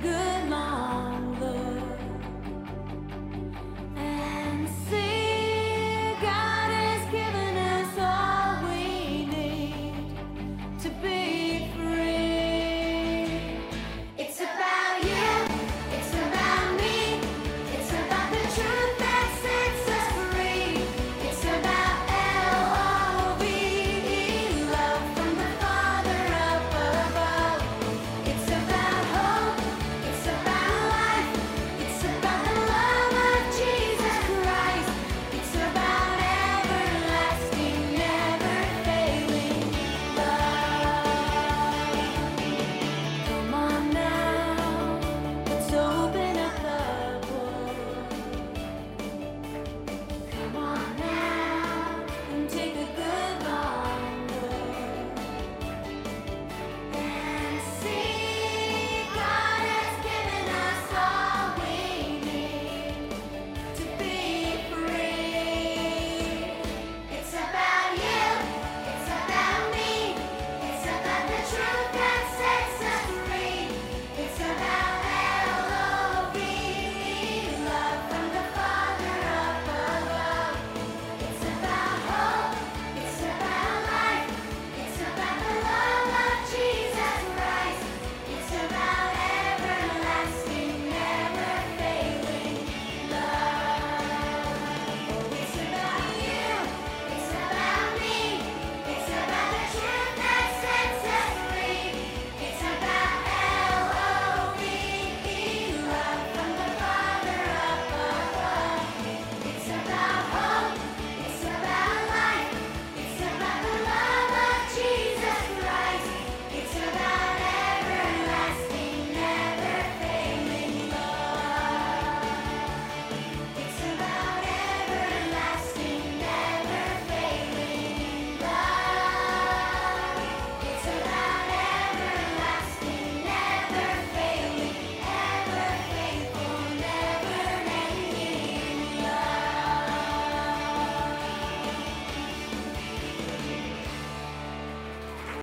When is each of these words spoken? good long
good 0.00 0.48
long 0.48 1.11